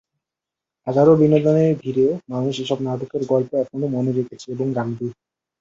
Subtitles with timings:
[0.87, 5.07] হাজারো বিনোদনের ভিড়েও মানুষ এসব নাটকের গল্প এখনো মনে রেখেছে এবং রাখবে।